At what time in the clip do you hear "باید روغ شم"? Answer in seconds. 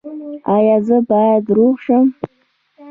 1.09-2.05